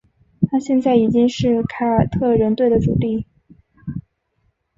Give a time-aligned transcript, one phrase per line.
[0.49, 3.27] 他现在已经是凯尔特人队的主力。